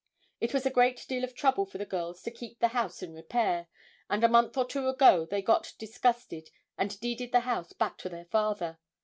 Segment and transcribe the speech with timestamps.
[0.39, 3.13] It was a great deal of trouble for the girls to keep the house in
[3.13, 3.67] repair,
[4.09, 8.09] and a month or two ago they got disgusted and deeded the house back to
[8.09, 8.79] their father.